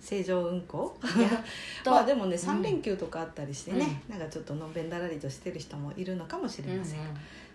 [0.00, 0.96] 正常運行？
[1.84, 2.38] まあでもねうん。
[2.38, 7.00] 三連休とかあったりしてね、なんかちょっとのんべんだらりとしてる人もいるのかもしれません。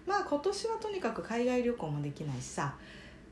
[0.05, 2.75] まあ今年はとにかく海外旅行もできないしさ。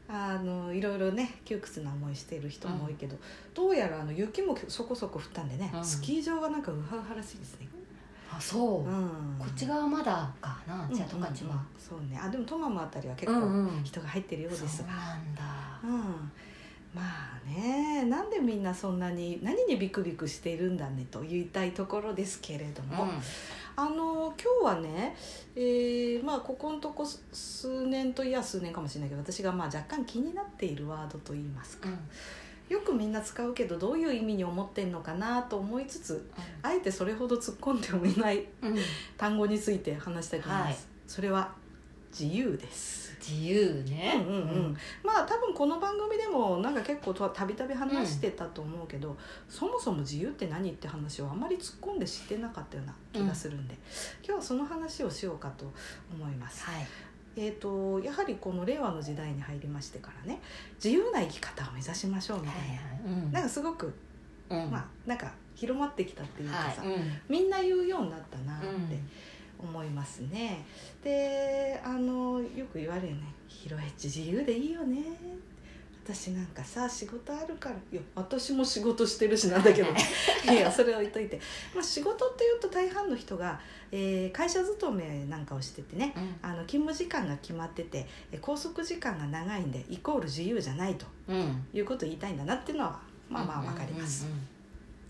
[0.10, 3.16] あのいろいろね窮屈な思いしている人も多いけど、
[3.54, 5.84] どうやらあの雪もそこそこ降ったんでね、うん。
[5.84, 7.68] スキー場がなんかウハウハらしいですね。
[8.30, 12.20] あそう、うん、こっち側まだかなじゃあ十勝は、そうね。
[12.22, 13.84] あでもトマムあたりは結構うんうん。
[13.84, 15.42] 人が入ってるようですが、そうなんだ。
[15.84, 16.32] うん、
[16.94, 23.08] まあねなんでみんなそんなに何にビクビクしているんだねと言いたいところですけれども、
[23.76, 25.16] あの今日はね、
[25.56, 31.90] えーまあ、ここのとこ数年といや数年かもしれないけど私がまあ若干気になっているワードといいますか、
[32.70, 36.30] よくみんな使うけどどういう意味に思ってんのかなと思いつつ
[36.62, 38.84] あえてそれほど突っ込んでもいないうんうん。
[39.18, 40.78] 単語について話したいと思います、はい。
[41.08, 41.54] それは
[42.18, 43.18] 自由です。
[43.20, 44.14] 自由ね。
[44.28, 49.18] うんうんうん、まあ多分この番組でもなんか結構とたびたび話してたと思うけど、
[49.50, 53.76] そもそも自由って何って話をあまり突っ込んで知ってなかったような気がするんで、
[54.24, 55.72] 今日はその話をしようかと
[56.12, 56.66] 思います。
[56.66, 56.86] はい。
[57.36, 60.40] えー、とやはりこの令和の時代に入りましてからね
[60.76, 62.56] 自由な生き方を目指しましょうみたい
[63.08, 63.32] な、うん。
[63.32, 63.92] なんかすごく、
[64.50, 64.70] うん。
[64.70, 66.94] まあなんか広まってきたっていうかさ、はい。
[66.94, 67.12] うん。
[67.30, 69.10] みんな言うようになったなってうん
[69.64, 70.66] 思いますね。
[71.04, 75.02] であのよく言われるよね「ヒロエッチ自由でいいよね」
[76.06, 79.88] 私なんかさ仕事あるからいや私も仕事してるしなんだけど。
[80.52, 81.40] いやそれは置いといて、
[81.74, 83.58] まあ、仕事っていうと大半の人が、
[83.90, 91.06] えー会社勤めなんかをしててねあの勤務時間が決まっててえー拘束時間が長いんでイコール自由じゃないと。
[91.30, 91.38] うん。
[91.38, 94.26] うんいうことを言いたいんだなっていうのはまあまあわかります。
[94.26, 94.48] うんうんうん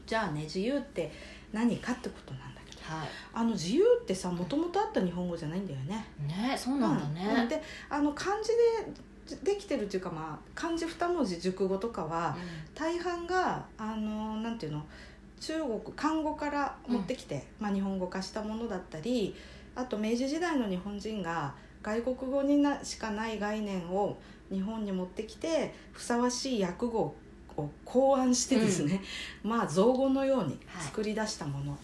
[0.06, 1.12] じゃあね自由って
[1.52, 2.53] 何かってことなん
[2.84, 6.06] はあの自由ってさもともとあった日本語じゃないんだよね。
[6.24, 7.14] いねそうなんだうん。
[7.14, 12.36] ねであの漢字でできてるっていうか、まあ、漢字二文字熟語とかは
[12.76, 14.84] 大半があのなんていうの
[15.40, 19.36] 中国漢語から持ってきて、まあ、日本語化したものだったり
[19.76, 24.18] あと明治時代の日本人が外国語になしかない概念を
[24.52, 27.16] 日本に持ってきてふさわしい訳語
[27.58, 29.02] を考案してですね、
[29.44, 31.78] まあ造語のように作り出したもの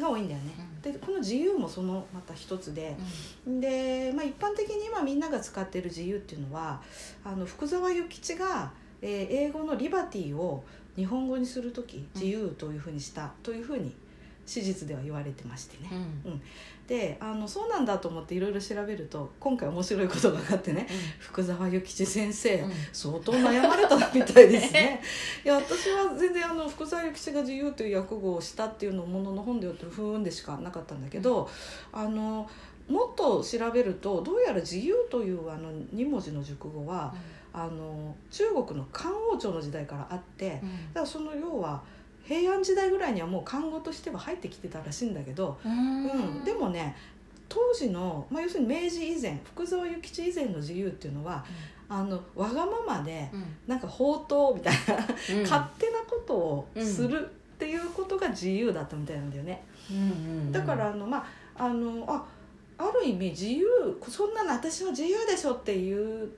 [0.00, 0.52] が多いんだよね。
[0.82, 2.96] でこの自由もそのまた一つで、
[3.46, 6.80] で、まあ、一般的に今みんなが使っている自由っていうのは
[7.24, 10.64] あの福沢諭吉が、えー英語の「リバティ」を
[10.96, 13.94] 日本語にする時自由というふうにしたというふうに
[14.46, 15.90] 史実では言われてましてね。
[16.24, 16.42] うん
[16.86, 20.86] であのそうなんだと思っていろいろ調べると今回面白いことが分かってね
[21.18, 22.72] 福沢諭吉先生、うん。
[22.92, 25.00] 相当悩まれたみたいですね。
[25.44, 31.48] いや私は全然あの福沢諭吉が自由という訳語をしたっていうのをものの本で読ってふーんでしかなかったんだけど、
[31.92, 32.48] あの
[32.88, 37.12] もっと調べるとどうやら自由というあの2文字の熟語は
[37.52, 40.60] あの中国の漢王朝の時代からあって
[40.92, 41.82] だからその要は
[42.26, 46.96] 平安時代ぐらいにはもう漢語としては入ってきてたらしいんだけど、うんうん、でもね
[47.48, 51.44] 当時の、まあ、要するに明治以前福沢諭吉以前の自由っていうのは
[51.88, 53.44] あのわがままでうん。
[53.66, 54.96] なんか放蕩みたいな、
[55.36, 55.42] うん。
[55.42, 57.28] 勝手なことをするっ
[57.58, 59.62] ていうことが自由だったみたいなんだよね。
[59.90, 59.96] うん。
[59.98, 60.00] う
[60.48, 60.52] ん。
[60.52, 61.18] だからあのま
[61.56, 62.24] ああのあ
[62.78, 63.66] ある意味自由
[64.08, 66.28] そんなの私は自由でしょっていう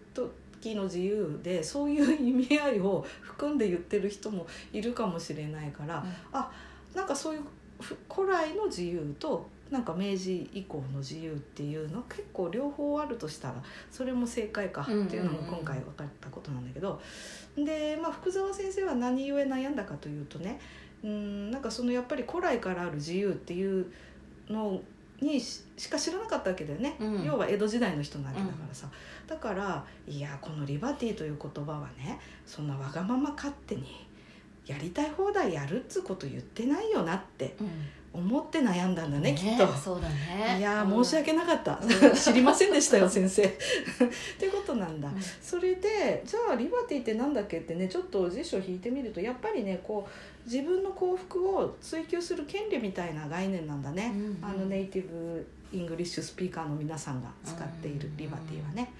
[0.61, 6.51] 時の自由でそういう意味合いを含んで言ってる人もいるかもしれないから、あ
[6.95, 7.43] なんかそういう
[7.81, 17.01] ふ古来の自由となんか明治以降の自由っていうの結構両方あるとしたらそれも正解かっていうのも今回分かったことなんだけど、
[17.57, 20.59] で、まあ、福沢先生は何故悩んだかというとね
[21.05, 23.87] うんなんかそのやっぱり古来からある自由っていう
[24.49, 24.81] の
[25.21, 27.25] にししか知らなかったわけだよね、うん。
[27.25, 28.89] 要は江戸時代の人なわけだからさ、
[29.27, 34.07] だからいやこのリバティという言葉はねそんなわがまま勝手に
[34.67, 37.69] やりたい放題やるっつうこと言ってないよなってうん
[38.19, 39.67] 思って悩んだんだねきっと。
[39.73, 40.59] そうだね。
[40.59, 41.05] いやーうん。
[41.05, 41.81] 申し訳なかった、
[42.15, 43.43] 知りませんでしたよ先生。
[43.47, 43.49] っ
[44.39, 45.15] ていうことなんだ、うん。
[45.41, 54.39] それでじゃあ liberty ってなんだっけってねちょっと辞書を引いてみるとやっぱりねこう自分の幸福を追求する権利みたいな概念なんだね、うんうん。
[54.43, 58.91] あの native English speaker の皆さんが使っている liberty はね、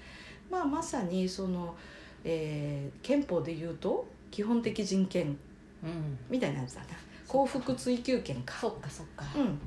[0.49, 1.75] まあまさにその、
[2.23, 5.37] えー憲法で言うと基本的人権
[5.83, 6.17] うん。
[6.29, 6.87] みたいなやつだな
[7.29, 8.55] 幸福追求権か。
[8.59, 9.23] そっかそっか。
[9.37, 9.59] うん、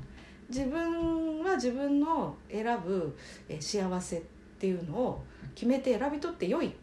[0.49, 3.17] 自分は自分の選ぶ
[3.47, 4.21] えー幸せっ
[4.59, 5.23] ていうのを
[5.55, 6.73] 決めて選び取って良い。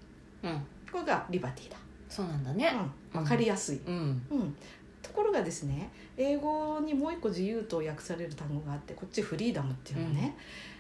[0.43, 0.67] うん。
[0.91, 1.77] これがリバティだ、
[2.09, 2.73] そうなんだね。
[3.15, 4.23] うん、分かりやすい、うん。
[4.31, 4.57] うん、
[5.03, 10.37] ところがですね英語にもう一個自由と訳される単語があってこっちフリーダムっていうのね、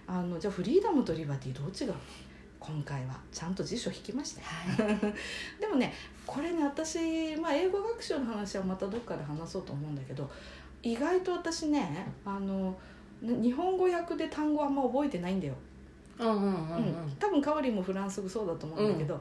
[0.06, 1.94] あのじゃあフリーダムとリバティどう違うの
[2.60, 4.46] 今回はちゃんと辞書引きましたよ。
[4.90, 4.98] はい。
[5.60, 5.92] でもね
[6.26, 10.30] これね私、まあ、英語学習の話はまたどっかで話そうと思うんだけど
[10.82, 12.78] 意外と私ねあの
[13.22, 15.54] 日本語訳で単語あんま覚えてないんだよ、
[16.18, 16.48] うんうんうんうん。
[16.48, 16.50] う
[17.06, 17.16] ん。
[17.18, 19.20] 多分カオリンもフランス語そうだと思うんだけど、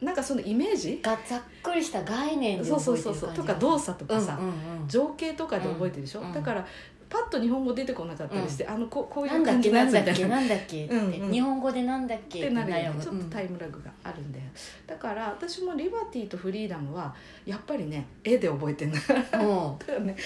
[0.00, 1.00] なんかそのイメージ？
[1.02, 6.32] がざっくりした概念でそうそう覚えてる感じそうそうとか動作とかさ、うんうんうん情景とかで覚えてるでしょ、うん。
[6.32, 6.66] だから
[7.08, 10.36] パッと日本語出てこなかったりして、あのここういなんだっう感じのけなんだっやつみたいな。
[10.36, 11.32] けなんだっけって、うんうん。
[11.32, 13.02] 日本語でなんだっけってなるよね。
[13.02, 14.44] ちょっとタイムラグがあるんだよ。
[14.86, 17.14] だから私もリバティとフリーダムは
[17.46, 18.98] やっぱりね絵で覚えてんだ
[19.34, 19.46] うん。
[19.46, 20.16] も だからね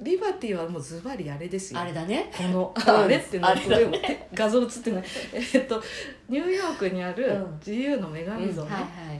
[0.00, 1.82] リバティはもうズバリあれですうよ。
[1.82, 2.32] あれだね。
[2.36, 2.96] このうん。
[3.04, 3.48] あれっての。
[3.48, 3.84] あれだね。
[3.84, 5.04] これ画像映ってない。
[5.32, 5.82] えっと
[6.28, 7.56] ニューヨークにあるうん。
[7.58, 8.70] 自由の女神像ね、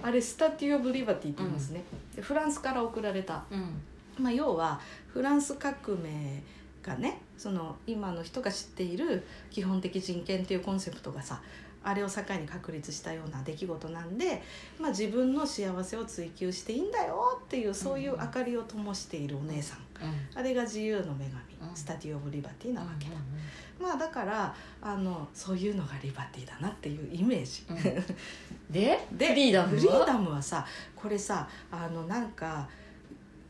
[0.03, 1.83] あれスタティ・オブ・リバティって言いますね、
[2.17, 3.81] でフランスから送られた、うん。
[4.19, 6.43] まあ、要はフランス革命
[6.85, 11.41] がねその今の人が知っている基本的人権っていうコンセプトがさ
[11.85, 14.43] あれを境に確立したような出来事なんで、
[14.81, 20.15] まあ、自分の幸せを追求していいんだよっていうそういう明かりを灯しているお姉さん、うん。
[20.35, 21.77] あれが自由の女神、うん。
[21.77, 23.19] スタディ・オブ・リバティなわけだ、うん
[23.81, 27.65] まあだからあのそういうのがリバティだなっていうイメージ、
[28.71, 29.81] で でフリーダムは？
[29.81, 30.65] フリーダムはさ
[30.95, 32.69] これさあのなんか、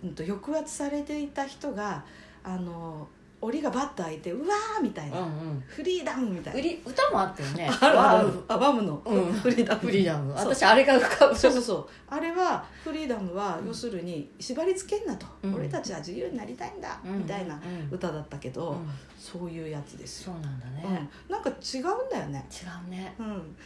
[0.03, 2.05] うん、と抑圧されていた人が
[2.43, 3.07] あの
[3.51, 5.65] 檻がバッと開いてうわーみたいな、うんうん。
[5.67, 6.91] フリーダムみたいな。
[6.91, 7.69] 歌もあったよね。
[7.69, 8.29] あるある。
[8.29, 9.33] わあワムの、うん。
[9.33, 9.81] フリーダム。
[9.81, 10.33] フリーダム。
[10.37, 10.55] そう。
[10.55, 11.37] 私あれが浮かぶ。
[11.37, 11.89] そうそうそう。
[12.09, 13.69] あれはフリーダムはうん。
[13.69, 15.55] 要するに縛り付けんなと、うん。
[15.55, 18.89] 俺たちは自由になりたいんだ、うんみたいなうん歌だったけど、うん。
[19.19, 20.95] そういうやつですよ、そうなんだうん。
[20.95, 22.47] ね、なんか違うんだよね。
[22.51, 23.15] 違うね。
[23.19, 23.57] うん、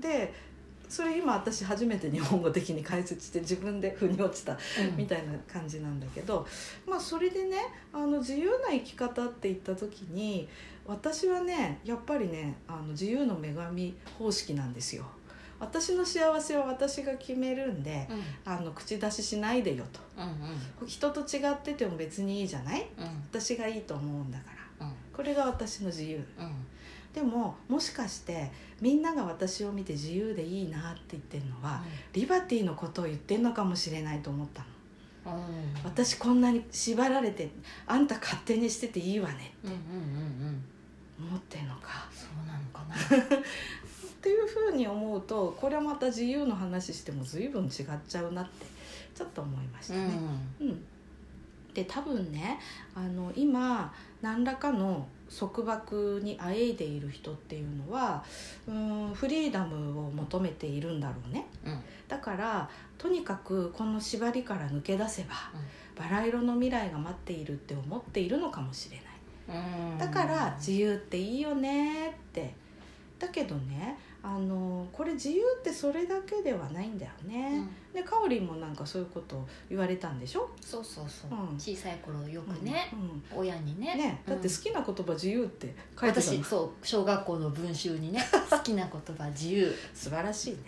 [0.00, 0.32] で
[0.88, 4.56] それ今私初めて日本語的に解説して自分で腑に落ちたう
[4.94, 4.96] ん。
[4.96, 6.46] みたいな感じなんだけど、
[6.86, 7.58] まあそれでね
[7.92, 10.48] あの自由な生き方って言った時に
[10.86, 15.04] 私はねやっぱりねあの自由の女神方式なんですよ。
[15.60, 18.52] 私の幸せは私が決めるんでうん。
[18.52, 20.00] あの口出ししないでよと。
[20.16, 22.86] うん人と違ってても別にいいじゃない？
[22.96, 23.10] うんうん。
[23.30, 24.44] 私がいいと思うんだか
[24.80, 24.86] ら。
[24.86, 24.94] うん。
[25.12, 26.16] これが私の自由。
[26.38, 26.52] うん
[27.18, 28.48] でももしかして
[28.80, 31.82] みんなが私を見て自由でいいなって言ってるのは、
[32.12, 34.62] リバティのことを言ってんのかもしれないと思った
[35.28, 35.36] の。
[35.36, 35.42] うん。
[35.82, 37.50] 私こんなに縛られて
[37.88, 39.82] あんた勝手にしてていいわねうんうんうん
[41.20, 41.28] うん。
[41.28, 42.08] 思ってんのか。
[42.12, 42.94] そうなのかな。
[43.36, 47.70] っていうふうに思うとこれはまた自由の話しても随分違っ
[48.06, 48.66] ちゃうなって
[49.16, 50.08] ちょっと思いましたね。
[50.60, 50.84] うん。
[51.74, 52.60] で多分ね
[52.94, 53.92] あの今
[54.22, 58.24] 何らかの束縛にあえいでいる人っていうのは
[58.66, 61.46] うんフリーダムを求めているんだろうね。
[61.64, 61.80] うん。
[62.08, 65.34] だからとにかくこの縛りから抜け出せば、
[65.96, 69.60] バラ色の未来が待っているって思っているのかもしれない。
[69.92, 69.98] うん。
[69.98, 72.54] だから自由っていいよねって。
[73.18, 73.98] だけどね
[74.30, 77.70] あのこれ自由ってそれだけではないんだようね、ん。
[77.94, 81.30] でかおりんもなんかそういうことを言われたんでしょ、そうそうそう。
[81.30, 81.58] うん。
[81.58, 82.90] 小さい頃よくね
[83.32, 83.94] うん親にね。
[83.94, 86.36] ねだって好きな言葉自由って書いてたの。
[86.36, 90.58] 私そう小学校の文集にね 好きな言葉自由、素晴らしいね、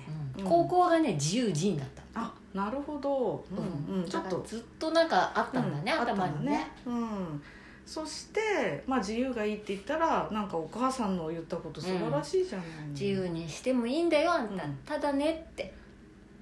[0.42, 3.44] 高校がね自由人だったあなるほど。
[3.90, 4.08] うんうん。
[4.08, 7.04] ちょっとずっとなんかあったんだね、うん頭にねあったんだう
[7.34, 7.42] ん
[7.90, 12.66] そして、まあ、自由がいいって言ったらなんかお母さんの言ったこと素晴らしいじゃない。
[12.86, 14.78] の、自由にしてもいいんだよあんた、うん。
[14.86, 15.74] ただねって。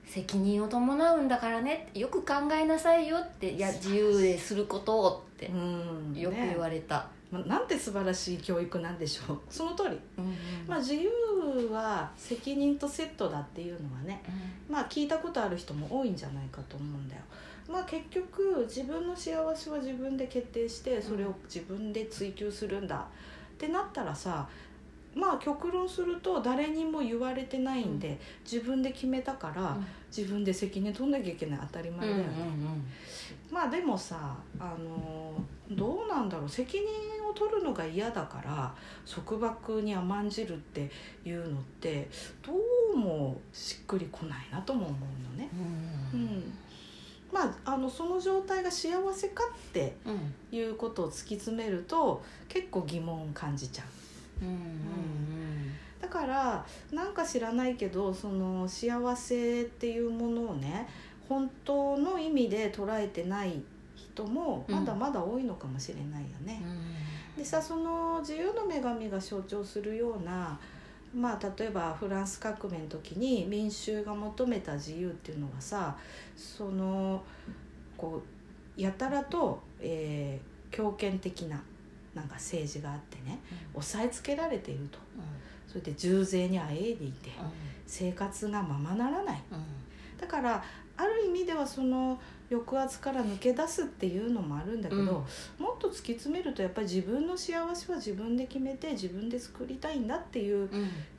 [0.04, 3.52] 責任を伴うんだからねよく考えなさいよって。
[3.52, 6.14] いや自由ですることをってうん。
[6.14, 9.38] よくね言われた、まあ、なんて素晴らしい教育なんでしょう。
[9.48, 9.98] その通り、
[10.66, 11.08] まあ、自由
[11.72, 14.22] は責任とセットだっていうのはね
[14.68, 17.22] まあ聞いたことある人も多いんじゃないかと思うんだよ
[17.70, 22.96] まあ結局自分の幸せは自分で決定してそれを自分で追求するんだ。
[22.96, 24.48] ってなったらさ
[25.14, 29.76] まあ極論すると誰にも言われてないんで、自分で決めたから、
[30.16, 31.60] 自分で責任取んなきゃいけない。
[31.62, 32.24] 当たり前だよね、
[33.50, 35.34] まあでもさあの
[35.70, 36.48] どうなんだろう。
[36.48, 36.86] 責任
[37.28, 38.74] を取るのが嫌だから
[39.06, 40.88] 束縛に甘んじるって
[41.24, 42.08] いうのって
[42.46, 42.52] ど
[42.94, 45.48] うもしっくりこないなとも思うのね。
[46.14, 46.52] うん
[47.32, 53.84] まあ、あのその状態が幸せかってうんうんいうことを突き詰めると結構疑問を感じちゃ
[54.42, 54.44] う。
[54.44, 54.50] うん。
[54.50, 55.38] うん
[56.00, 60.88] だからなんか知らないけどその幸せっていうものをね
[61.28, 63.60] 本当の意味で捉えてない
[63.94, 66.62] 人もまだまだ多いのかもしれないよね。
[67.36, 70.58] でさその自由の女神が象徴するような
[71.14, 75.96] まあ例えばフランス革命の時に民衆が求めた自由っていうのがさ
[76.36, 77.22] その
[77.96, 78.22] こ
[78.76, 81.60] うやたらと、えー、強権的な
[82.14, 83.38] なんか政治があってね、
[83.74, 85.24] うん、押さえつけられていると、うん、
[85.68, 87.50] それで重税にあえいでいて、うん、
[87.86, 89.42] 生活がままならない、
[90.20, 90.64] だから
[90.96, 95.22] ある意味ではその抑圧から抜け出すっていうのもあるんだけど、うん、も
[95.74, 100.68] っと突き詰めるとやっぱり自分の幸せは自分で決めて自分で作りたいんだっていう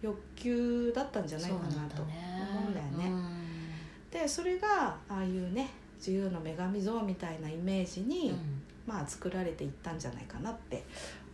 [0.01, 1.61] 欲求だったんじゃないかな
[1.95, 2.11] と思
[2.67, 3.11] うんだよね。
[4.11, 5.69] でそれがああいうね
[5.99, 10.83] 自由の女神像みたいなイメージに、うん、まあ作られていったんじゃないかなって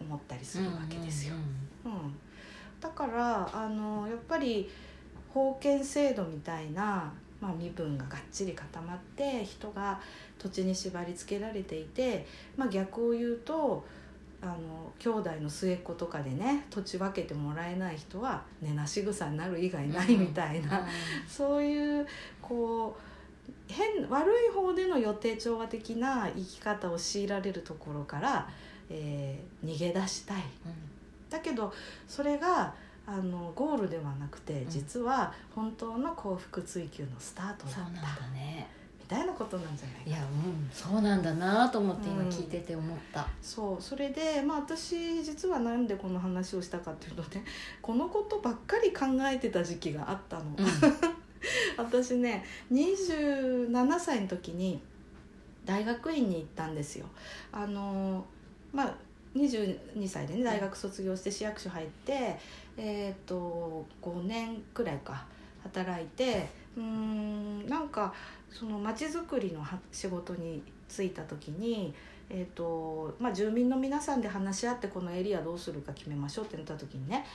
[0.01, 1.35] 思ったりするわけですよ。
[1.85, 2.15] うん、
[2.81, 4.69] だからあのやっぱり
[5.33, 7.13] 封建制度みたいな
[7.45, 9.99] まあ、身分ががっちり固まって人が
[10.39, 12.25] 土地に縛り付けられていて、
[12.57, 13.85] まあ、逆を言うと
[14.41, 20.89] あの兄弟の末っ子とかでね土地分けてもらえない人は根なし草になる以外ないみたいな、うんうん、
[21.27, 22.07] そういう
[22.41, 28.49] こう変悪い方での予定調和的な生き方を強いられるところから、
[28.89, 30.37] えー、逃げ出したい。
[30.37, 30.73] うん、
[31.29, 31.71] だけど
[32.07, 32.73] それが
[33.07, 37.75] あのゴールではなくて、実は本当の幸福追求のスタートだった。
[37.75, 38.01] そうなんだ
[38.33, 38.67] ね。
[39.05, 47.45] みたいなことなんじゃないかいやうんそうなんだなと思って今聞いてて思った、うん、そうそれでまあ私実はなんでこの話をしたかっていうとね
[47.83, 50.65] このことばっかり考えてた時期があったの、うん、
[51.77, 54.81] 私ね27歳の時に
[55.65, 57.05] 大学院に行ったんですよ。
[57.51, 58.25] あの
[58.73, 58.95] まあ
[59.35, 62.37] 22歳でね大学卒業して市役所入って
[62.77, 65.25] えっ、ー、と5年くらいか
[65.63, 68.13] 働いてうんなんか
[68.49, 71.93] その町づくりの仕事に就いた時に、
[72.29, 77.25] えーとまあ、住民の皆さんで話し合ってこのエリアどうするか決めましょうってなった時にね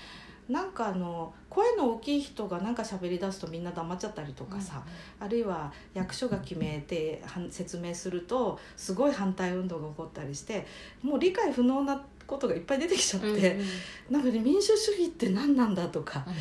[0.51, 4.83] なんかあの声の大きい人がなんか喋り出すとみんな黙っちゃったりとかさ、
[5.21, 10.67] うん、あるいは役所が決めて説明するとすごい反対運動が起こったりして
[11.03, 13.67] もう理解不能なことがいっぱい出てきちゃって、うんうん、
[14.11, 16.35] なんかね民主主義って何なんだとか、うん、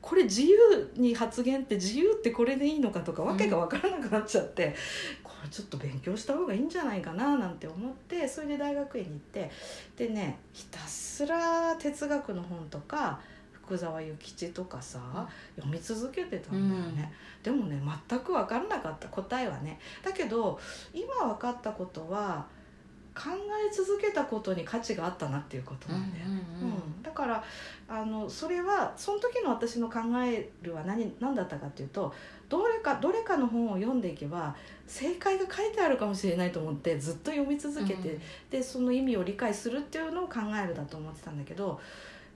[0.00, 4.72] これ自由に発言って自由ってこれでいいのかとかわけが分からなくなっちゃって、うん、
[5.22, 9.50] これちょっと勉強した方がいいんじゃないかななんて思ってそれで大学院に行って
[9.96, 13.20] でねひたすら哲学の本とか
[13.70, 14.98] 福沢諭吉とかさ、
[15.54, 17.12] 読み続けてたんだよね、
[17.46, 19.78] うん、でもね全く分からなかった答えはね。
[20.04, 20.58] だけど
[20.92, 22.46] 今分かったことは
[23.14, 26.74] 考え続けたことに価値があったなっていうことなんだよね、うん、うん。
[26.74, 27.44] うん、だから
[27.88, 32.12] あのそれはその時の私の考えるは何何だったかっていうと
[32.48, 41.80] どれかどれかの本を読んでいけば正解が書いてあるかもしれないと思ってずっと読み続けて、うん、でその意味を理解するっていうのを考えるだと思ってたんだけど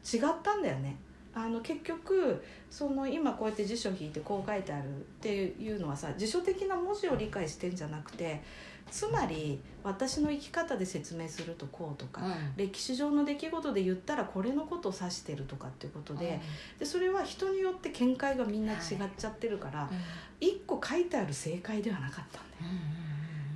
[0.05, 0.97] 違ったんだよね。
[1.35, 8.43] あの結局その今こうやって辞書引いてこう書いてあるっていうのはさ辞書的な文字を理解してんじゃなくて
[8.91, 16.41] つまり私の生き方で説明するとこうとか、うん、歴史上の出来事で言ったらこれのことを指してるとかっていうことで
[16.75, 18.79] うん、でそれは人によって見解がみんな違っ
[19.17, 19.91] ちゃってるから、は
[20.41, 22.73] い、1個書いてある正解ではなかったんだよ。
[22.99, 23.04] うん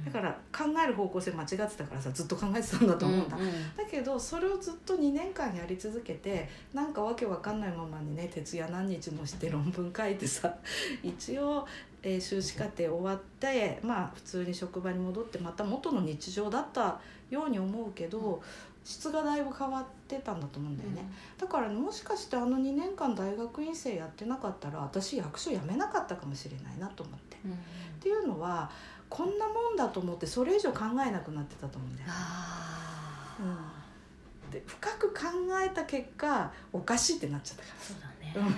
[0.09, 10.55] だから考える方向性間違ってたからさずっと考えてたんだと思うんだ、うんうん、だけどそれをずっと2年間やり続けてなんかわけわかんないままにね徹夜何日もして論文書いてさ
[11.03, 11.67] 一応、
[12.03, 17.01] えー、修士課程終わってまあ普通に職場に戻ってまた元の日常だった
[17.31, 18.43] ように思うけど、
[18.89, 27.37] 質がだいぶ変わってたんだと思うんだよね、うん、だから、ね、もしかしてあの2年間大学院生やってなかったら私役所辞めなかったかもしれないなと思って。
[27.45, 27.55] うん、っ
[28.01, 28.71] ていうのは
[29.09, 32.09] こんなもんだと思ってそれ以上考えなくなってたと思うんだよ。
[34.47, 35.21] うん、で深く考
[35.65, 37.81] えた結果おかしいってなっちゃったから。
[37.81, 38.09] そうだ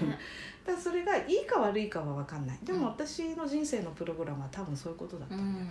[0.06, 0.18] ね、
[0.66, 2.58] だそれがいいか悪いかは分かんない。
[2.62, 5.66] でも私の人生のプログラムは多分そういうことだったんだよ、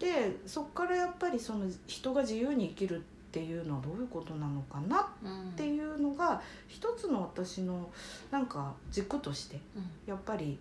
[0.00, 3.00] うん、でそっからやっぱりその人が自由に生きるっ
[3.32, 7.90] ていうのはどういうことなのかなっていうのが一つの私の
[8.30, 9.58] なんか軸として
[10.06, 10.58] やっぱり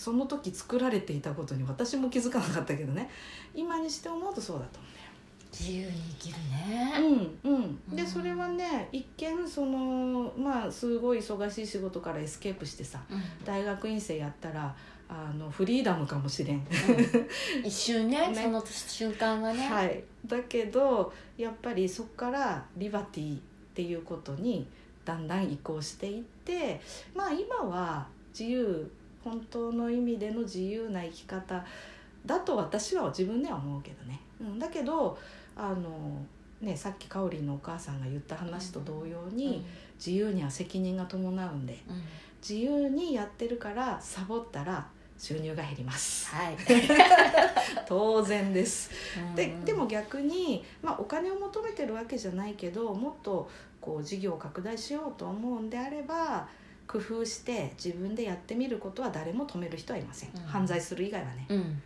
[0.00, 3.10] その時作られていたことに私も気づかなかったけどね。
[3.54, 5.10] 今にして思うとそうだと思うんだよ。
[5.52, 6.94] 自由に生きるね。
[7.44, 7.58] うんう
[7.92, 7.96] ん。
[7.96, 14.74] で、それはね一見そのまあすごい忙しい仕事からエスケープしてさ、うん、大学院生やったら
[15.06, 19.68] あの freedom かもしれん、うん、一瞬ね ね、その瞬間がね。
[19.68, 20.02] はい。
[20.26, 23.40] だけどやっぱりそこから liberty っ
[23.74, 24.66] ていうことに
[25.04, 26.80] だんだん移行していって
[27.14, 28.90] まあ今は自由
[29.24, 31.64] 本当の意味での自由な生き方
[32.24, 35.18] だと私は自分では思うけどね、うん、だけど
[35.56, 36.24] あの、
[36.60, 39.64] ね、さっきかおりんのお母さんが言った話と同様に、
[39.96, 41.78] 自由には責任が伴うんで
[42.46, 44.86] 自由にやってるからサボったら
[45.18, 46.34] 収入が減ります。
[46.34, 46.56] はい。
[47.86, 48.90] 当然です。
[49.36, 49.64] でうん。
[49.66, 53.50] でも逆に、まあ、お金を求めてるわけじゃないけどもっと
[53.82, 56.48] こう事業を拡大しようと思うんであれば
[56.90, 60.42] 工夫して自分でやってみることは誰も止める人はいません、うん。
[60.42, 61.46] 犯罪する以外はね。
[61.48, 61.80] うん。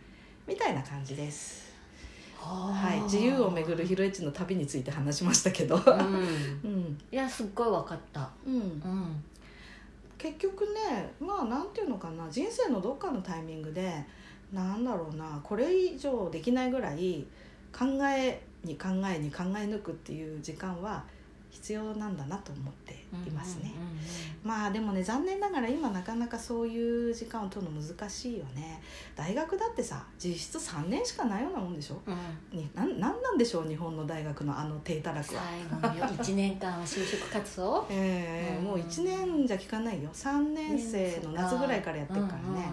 [0.47, 1.71] みたいな感じです、
[2.39, 5.75] ははい、自由をめぐるヒロエッチの旅について話しましたけど。
[5.75, 5.83] うん。
[6.65, 8.27] うん、いやすっごい分かった。
[8.47, 9.23] うん、うん。
[10.17, 12.27] 結局ねまあなんていうのかな。
[12.31, 14.03] 人生のどっかのタイミングで
[14.51, 15.39] なんだろうな。
[15.43, 17.27] これ以上できないぐらい
[17.71, 21.03] 考えに考えに考え抜くっていう時間は
[21.55, 23.71] 必要なんだなと思っていますね。
[23.75, 23.95] うんうんうん
[24.45, 28.79] まあでもね残念ながら今なかなかそういう時間を取るの難しいよね。
[29.15, 31.99] 大学だってさ実質3年しかないようなもんでしょ？
[32.05, 32.59] うん。
[32.59, 35.41] になんなんなんでしょう日本の大学のあの低たらくは。
[35.81, 37.87] 最後の1 年間は就職活動？
[37.89, 38.65] ええうん。
[38.65, 40.09] もう1年じゃ聞かないよ。
[40.13, 42.69] 3年生の夏ぐらいからやってるからね、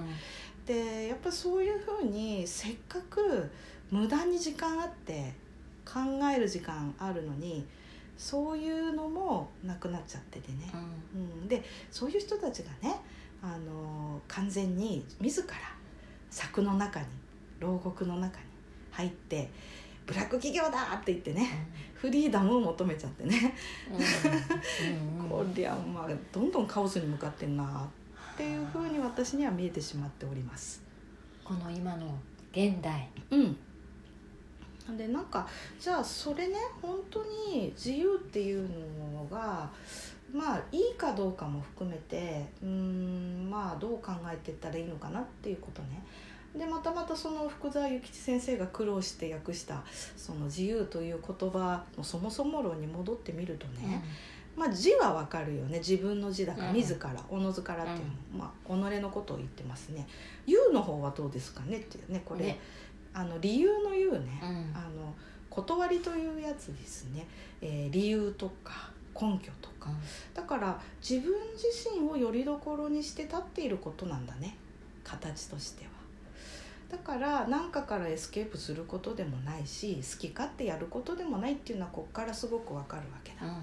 [0.67, 3.51] でやっぱそういうふうにせっかく
[3.91, 5.33] 無駄に時間あって
[5.87, 6.01] 考
[6.35, 7.67] える時間あるのに
[8.23, 10.71] そういうのもなくなっちゃっててね、
[11.13, 11.61] うん、で
[11.91, 12.95] そういう人たちがね
[13.43, 15.49] あの完全に自ら
[16.31, 17.07] 柵の中に
[17.59, 18.45] 牢獄の中に
[18.93, 19.51] 入って
[20.07, 23.55] ブラック企業だって言ってねフリーダムを求めちゃってね、
[23.91, 25.23] うん。
[25.23, 25.29] うん。
[25.29, 27.89] こりゃまあどんどんカオスに向かってんな
[28.35, 30.81] っていうふうに私には見えてしまっております。
[31.43, 32.07] この今の
[32.53, 33.09] 現代。
[33.33, 33.57] うん
[34.97, 35.47] でなんか
[35.79, 38.69] じゃあそれね本当に自由っていう
[39.15, 39.71] のが
[40.33, 46.03] まあいいかどうかも含めてうーんまあどう考えていったらいいのかなっていうことね。
[46.57, 49.83] でまたまたその福沢諭吉先生が苦労して訳した
[50.17, 54.05] その自由という言葉のそもそも論に戻ってみるとね、
[54.55, 55.79] まあ字はわかるよね。
[55.79, 56.75] 自分の字だからうん。
[56.75, 57.99] 自らおのずからっていう
[58.37, 62.47] の、まあ己のことを言ってますね「由」の方はどうですかねっていうねこれ。
[62.47, 62.59] ね
[63.15, 64.77] あの理由の由ね、うん。
[64.77, 65.15] あの
[65.51, 67.27] 理というやつですね、
[67.61, 69.91] えー理由とか根拠とか。
[70.35, 71.67] だから自分自
[72.01, 74.57] 身をよりどころにして立っていることなんだね。
[75.05, 75.91] 形としては。
[76.93, 83.55] だから何かからエスケープすることでもないし好き勝手やることでもないっていうのはここからすごくわかるわけだ、うん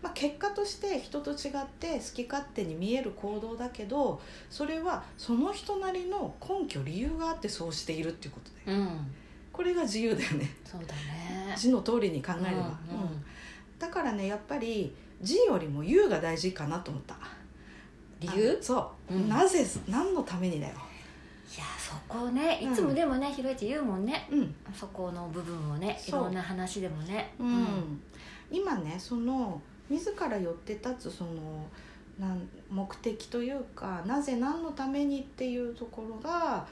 [0.00, 8.80] まあ、結果として人と違って好き勝手に見える行動だけどそれはその人なりの根拠理由があってそうしているっていうことだよ。
[8.80, 8.88] うん。
[9.52, 10.54] これが自由だよね。
[10.64, 11.52] そうだね。
[11.56, 12.60] 字の通りに考えれば、うんうん。
[12.60, 13.24] うん。
[13.76, 17.16] だからねやっぱり字よりも言うが大事かなと思った。
[18.20, 18.58] 理由？
[18.60, 19.28] あそう、うん。
[19.28, 20.74] なぜ何のためにだよ。
[21.56, 22.60] いやそこね。
[22.62, 24.28] いつもでもねひろいち言うもんね。
[24.30, 24.54] うん。
[24.72, 27.32] そこの部分をねいろんな話でもね。
[27.40, 28.00] うん、
[28.52, 31.66] 今ねその自ら寄って立つその
[32.18, 36.66] なん目的というかなぜ何のためにっていうところが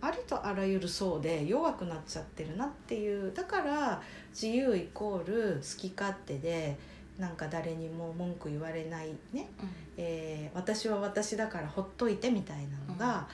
[0.00, 6.76] ありとあらゆる層で弱くなっちゃってるなっていうだから自由イコール好き勝手で
[7.18, 9.68] なんか誰にも文句言われないね、うん。
[9.96, 13.28] えー私は私だからほっといてみたいなのが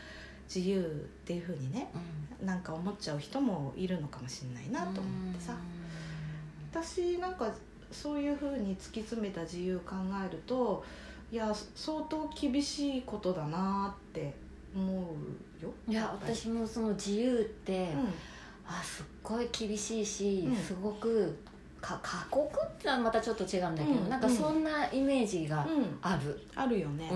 [0.55, 0.85] 自由っ
[1.25, 1.91] ていうふうにね
[2.41, 2.47] うん。
[2.47, 5.57] なんか思っちゃう人もいるのかもしれないなと思ってさ。
[6.73, 7.53] 私なんか
[7.91, 9.95] そういうふうに突き詰めた自由考
[10.27, 10.85] えると
[11.33, 14.33] いや相当厳しいことだなって
[14.75, 14.93] 思
[15.61, 15.73] うよ。
[15.89, 17.99] いや私もその自由って、う
[18.67, 20.57] あすっごい厳しいし、うん。
[20.57, 21.37] すごく
[21.81, 24.09] か過酷ってのはまたちょっと違うんだけど、うん。
[24.09, 27.11] なんかそんなイメージがん、うん、ある、あるよね、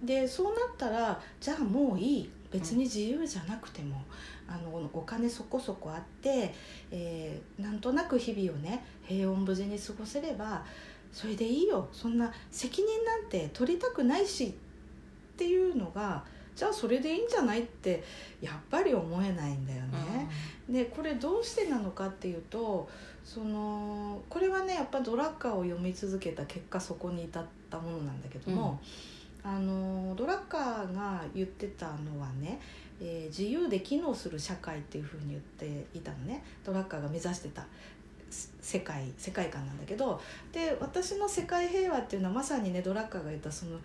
[0.00, 0.06] うん。
[0.06, 2.30] でそうなったらじゃあもういい。
[2.54, 4.00] 別に自由じゃなくても、
[4.48, 6.54] あのお金そこそこあって、
[6.90, 10.64] えーなんとなく日々をね平穏無事に過ごせれば
[11.12, 11.88] それでいいよ。
[11.92, 18.04] そんな責任なんて取りたくないしっていうのがじゃあそれでいいんじゃないって
[18.40, 20.28] やっぱり思えないんだよね。
[20.68, 22.88] でこれどうしてなのかっていうと
[23.24, 28.80] そのこれはねやっぱドラッカーを読み続けた結果そこに至ったものなんだけども、
[29.42, 32.60] あのドラッカーが言ってたのはね、
[33.00, 36.44] えー自由で機能する社会っていうふうに言っていたのね。
[36.64, 37.66] ドラッカーが目指してた。
[38.30, 40.20] せ世界世界観なんだけど。
[40.52, 43.78] で私の世界平和っていうのはまさにねドラッカーが言ったその、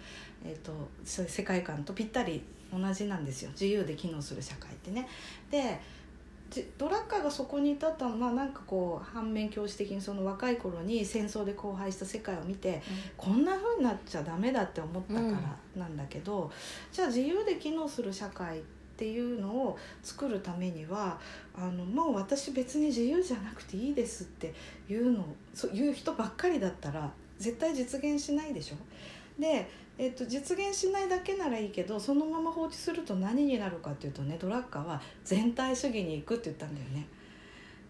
[0.43, 0.72] えー、と
[1.06, 2.41] 世界観とぴったり
[2.72, 3.52] 同じなんですよ。
[3.52, 5.08] 自由で機能する社会ってね。
[5.52, 5.80] で
[6.50, 12.82] じドラッカーがそこに至ったのはなんかこう反面教師的にその若い頃に戦争で荒廃した世界を見て
[13.17, 16.52] こんな風になっちゃダメだって思ったからなんだけど、
[16.91, 18.62] じゃあ自由で機能する社会っ
[19.00, 21.18] っていうのを作るためには
[21.56, 24.54] あのもう私別に自由じゃなくていいですって
[24.90, 28.76] いうのそういう人ばっかりだったら絶対実現しないでしょ。
[29.42, 37.08] で、えっと、実現しないだけならいいけどそのまま放置すると何になるかっていうとねドラッカーは全体主義に行くって言ったんだよね。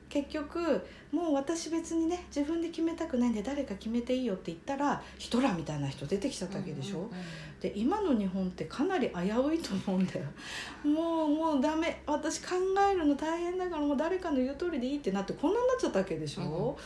[0.09, 7.17] 結局もう私別にね自分で決めたくないんで誰か決めていいよって言ったらヒトラーみたいな人出てきちゃったわけでしょ、うんうんうん
[7.59, 10.25] で今の日本ってかなり危ういと思うんだよ。
[10.83, 12.01] もうもうダメ。
[12.05, 12.55] 私考
[12.91, 16.77] えるの大変だからもう誰かの言う通りでいいってなってこんなになっちゃったわけでしょ、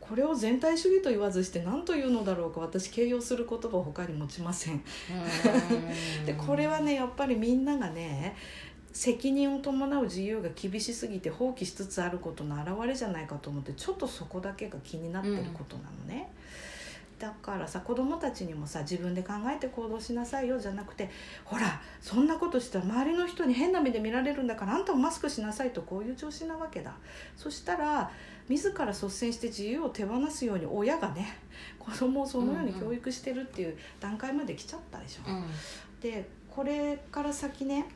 [0.00, 4.82] これを全体主義と言わずして何というのだろうか私形容する言葉を他に持ちませんうん。
[6.24, 8.34] でこれはねやっぱりみんながね
[8.94, 16.30] 責任を伴う自由が厳しすぎて放棄しつつあることの表れじゃないかと思ってちょっとそこだけが気になってることなのね、
[17.18, 21.10] だからさ子供たちにもさ自分で考えて行動しなさいよじゃなくて
[21.44, 26.94] ほらそんなことしたら周りの人に変な目で見られるんだからあんたもマスクしなさいとこういう調子なわけだ。
[27.36, 28.10] そしたら
[28.48, 31.38] 自ら率先して自由を手放すように親がね
[31.78, 35.28] 子供をそのように教育してるっていう段階まで来ちゃったでしょ。
[35.28, 35.44] うん。
[36.00, 37.86] でこれから先ね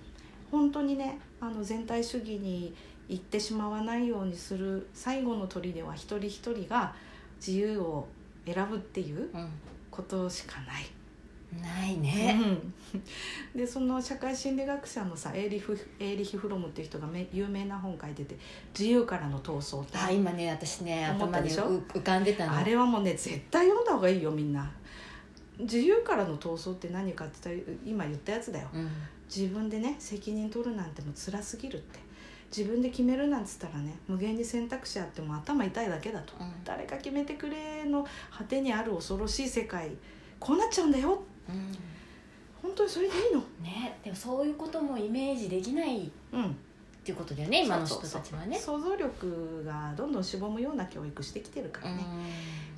[0.50, 2.74] 本当にねあの全体主義に
[3.08, 6.94] 行ってしまわないようにする最後の砦は一人一人が
[7.38, 8.06] 自由を
[8.44, 9.48] 選ぶっていううん。
[9.90, 10.86] ことしかない。
[11.60, 12.74] ないね、うん。
[13.58, 18.36] でその社会心理学者のさエーリフエーリヒ・フロムっていう人がめ有名な本書いてて
[18.78, 19.98] 「自由からの闘争」って。
[19.98, 22.56] あ今ね私ね頭に浮かんでたの。
[22.56, 24.70] あれはもうね絶対読んだ方がいいよみんな。
[25.58, 28.68] 自由からの闘争って何かって言ったら今言ったやつだよ。
[28.72, 28.88] うん
[29.34, 32.08] 自分でね責任取るなんてもう辛すぎるって。
[32.56, 36.50] 自分で決めるなんつったらね無限に選択肢あっても頭痛いだけだと、うん。
[36.64, 39.90] 誰か決めてくれの果てにある恐ろしい世界
[40.40, 41.22] こうなっちゃうんだよ。
[41.48, 41.76] うん。
[42.62, 43.40] 本当にそれでいいの。
[43.62, 46.56] ねでもそういうこともイメージできないっうん
[47.08, 48.58] ていうことだよね今の人たちはね。
[48.58, 52.04] 想像力がどんどんしぼむような教育してきてるからね、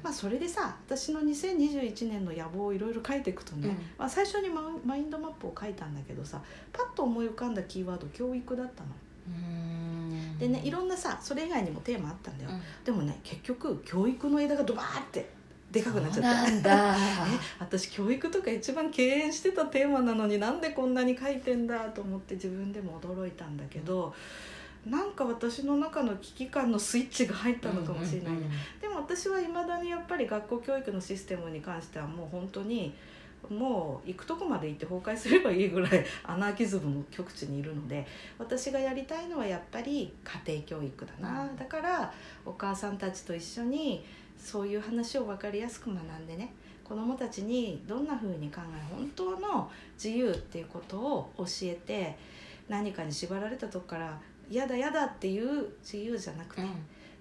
[0.04, 3.74] まあそれでさ私の2021年の野望をいろいろ書いていくとね、うん。
[3.98, 6.40] まあ、最初にママインドマップを書いたんだけどさ
[6.72, 8.90] パッと思い浮かんだキーワード教育だったの。
[9.26, 10.38] うん。
[10.38, 12.60] でねいろんなさそれ以外にもテーマあったんだよ、うん。
[12.84, 15.28] でもね結局教育の枝がドバーって
[15.70, 16.96] でかくなっちゃった。
[17.60, 24.14] 私教育とか一番敬遠してたテーマなのになんでこんなに書いてんだと思って自分でも驚いたんだけど、
[24.86, 32.94] なんか私の中の危機感のスイッチが入ったのかもしれないね、うんうんでも私はいまだにやっぱり学校教育のシステムに関してはもう本当に
[33.48, 38.06] もう行くとこまで行って崩壊すればいいぐらいアナーキズムの極地にいるので
[38.38, 40.12] 私がやりたいのはやっぱり
[40.46, 42.12] 家庭教育だな、うんだから
[42.44, 44.04] お母さんたちと一緒に
[44.42, 46.52] そういう話を分かりやすく学んでね
[46.84, 52.16] 子どもたちにどんな風に考え本当の自由っていうことを教えて
[52.68, 56.68] 何かに縛られたとこから嫌だ嫌だっていう自由じゃなくて、うん。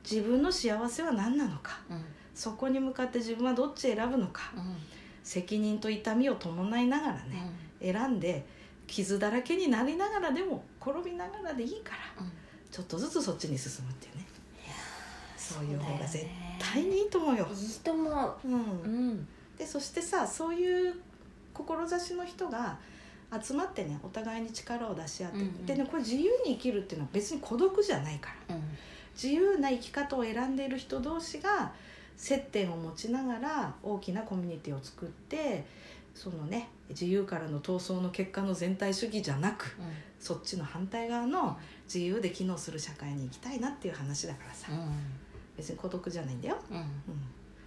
[0.09, 2.01] 自分の幸せは何なのかうん。
[2.33, 4.75] そこに向かって自分はどっち選ぶのかうん。
[5.23, 8.45] 責任と痛みを伴いながらね、選んで
[8.87, 12.31] 傷だらけになりながらでも転びながらでいいからうん。
[12.71, 14.25] ちょっとずつそっちに進むっていうね
[15.53, 16.25] そういう方が絶
[16.59, 17.47] 対にいいと思うよ。
[17.51, 18.47] いいと思う。
[18.47, 18.51] ん。
[18.51, 19.27] ううん。
[19.57, 20.95] でそしてさそういう
[21.53, 22.77] 志の人が
[23.41, 25.65] 集まってねお互いに力を出し合って、うんうん。
[25.65, 28.55] でねこれ自由に生きるっていうのは別に孤独じゃないから。
[28.55, 28.63] うん。
[29.13, 31.73] 自由な生き方を選んでいる人同士が
[32.15, 35.65] 接点を持ちながら大きなコミュニティを作って
[36.13, 39.77] そのね自由からの闘争の結果の全体主義じゃなく
[40.19, 44.67] そっちの反対側の自由で機能する社会に行きたいなっていう話だからさ
[45.59, 46.77] 別に孤独じゃないんだよ、うん。
[46.77, 46.83] うん。
[46.83, 46.89] うん、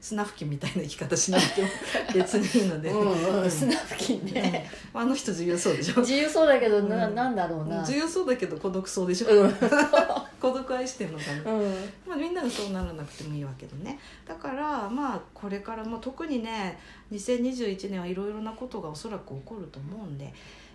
[0.01, 1.69] 砂吹きみたいな生き方しなくても
[2.15, 3.51] 別にいいので、うんうん。
[3.51, 4.71] 砂吹きね。
[4.95, 5.01] うん。
[5.03, 6.01] あの人自由そうでしょ。
[6.01, 7.15] 自由そうだけどなうん。
[7.15, 7.81] なんだろうな。
[7.81, 9.53] 自由そうだけど孤独そうでしょ、うん。
[10.41, 11.53] 孤独愛してんのかな。
[11.53, 11.75] うん。
[12.07, 13.99] まあ、みんながそうならなくてもいいわけでね。
[14.27, 16.79] だからまあこれからも特にね
[17.13, 20.33] 2021年はいろいろなことがおそらく起こると思うんで。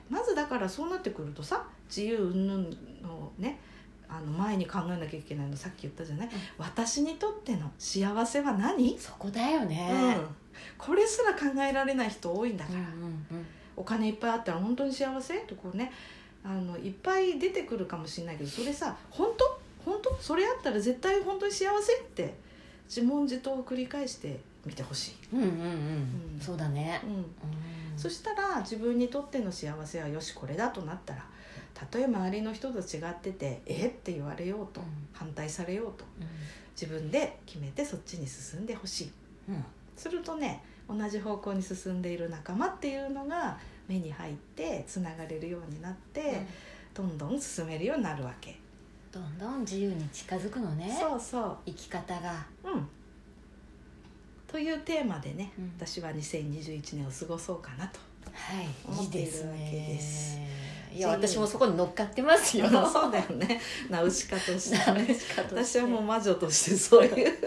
[0.10, 2.64] まずだからそうなってくるとさ自由云々
[3.02, 3.60] のね
[4.10, 10.16] あの前に考えなきゃいけないのさっき言ったじゃない、私にとっての幸せは何、そこだよね。
[10.18, 10.28] うん、
[10.78, 12.86] これすら考えられない人多いんだから、うんう
[13.42, 13.46] ん
[13.80, 15.38] お金いっぱいあったら本当に幸せ？
[15.42, 15.92] とこうね
[16.44, 19.60] あのいっぱい出てくるかもしれないけどそれさ本当？
[19.86, 20.18] 本当？
[20.20, 21.94] それあったら絶対本当に幸せ？
[21.94, 22.34] って
[22.88, 25.54] 自問自答を繰り返してみてほしい、うんうんうん。
[25.54, 26.40] うん。
[26.42, 27.00] そうだね。
[27.04, 27.26] うん、うん。
[27.96, 31.24] そしたら自分にとっての幸せはよしこれだとなったら
[31.78, 34.88] たとえ周りの人と違ってて「えっ?」て言われようと、うん。
[35.14, 36.06] 反対されようと
[36.72, 39.12] 自分で決めてそっちに進んでほしい。
[39.50, 39.64] うん。
[39.96, 46.42] するとね同じ方向に進んでいる仲間っていうのが目に入ってつながれるようになって、
[46.96, 48.58] どんどん進めるようになるわけ。
[49.12, 50.98] どんどん自由に近づくのね。
[51.00, 52.46] そうそ生き方が。
[52.64, 52.88] ううん。
[54.48, 55.74] というテーマでね、うん。
[55.78, 58.00] 私は2021年を過ごそうかなと
[58.34, 59.46] はい思っているいいです。
[59.46, 62.68] わけですねいや私もそこに乗っかってますよ。
[62.88, 63.60] そうだよね。
[63.90, 65.08] ナウシカとしてね。
[65.38, 67.38] 私はもうう魔女としてそういう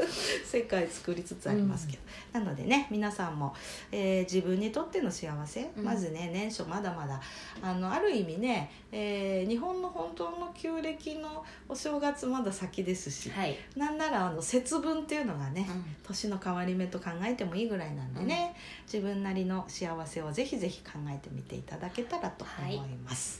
[0.44, 3.54] 世界作りつつありますけど、なのでね皆さんも、
[3.90, 5.84] えー自分にとっての幸せ、うん。
[5.84, 7.20] まずね年初まだまだ。
[7.62, 15.96] あのある意味ね、えー日本の本当の旧暦のお正月まだ先ですし、はい、なんならあの節分っていうのがね、うん。
[16.02, 23.30] 年の変わり目と考えてもいいぐらいなんでね、自分なりの幸せをぜひぜひ考えてみていただけたらと思います。
[23.30, 23.39] わか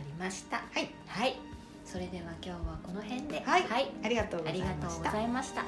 [0.00, 0.56] りました。
[0.56, 1.36] はい、はい。
[1.84, 3.42] それでは今日はこの辺で。
[3.44, 3.62] はい。
[3.62, 5.12] はい、ありがとうございありがとうごました。
[5.12, 5.64] ざいました。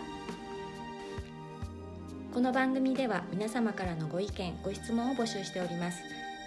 [2.34, 5.98] この番組では皆様からのご意見ご質問を募集しております。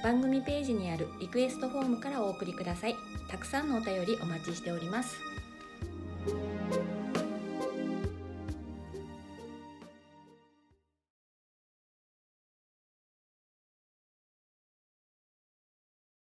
[0.04, 2.96] 番組ページにあるリクエストフォームからお送りください。
[3.32, 5.16] たくさんのお便りお待ちしております